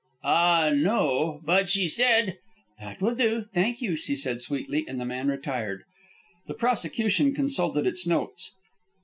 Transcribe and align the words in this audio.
"Aw, 0.23 0.71
no; 0.73 1.41
but 1.45 1.69
she 1.69 1.87
said" 1.87 2.39
"That 2.79 3.03
will 3.03 3.13
do, 3.13 3.45
thank 3.53 3.83
you," 3.83 3.95
she 3.95 4.15
said 4.15 4.41
sweetly, 4.41 4.83
and 4.87 4.99
the 4.99 5.05
man 5.05 5.27
retired. 5.27 5.83
The 6.47 6.55
prosecution 6.55 7.35
consulted 7.35 7.85
its 7.85 8.07
notes. 8.07 8.49